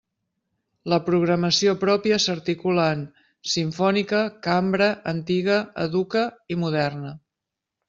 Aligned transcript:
La 0.93 0.97
programació 1.09 1.75
pròpia 1.83 2.17
s'articula 2.23 2.87
en: 2.95 3.03
simfònica, 3.57 4.23
cambra, 4.49 4.89
antiga, 5.15 5.61
educa 5.87 6.27
i 6.57 6.61
moderna. 6.65 7.17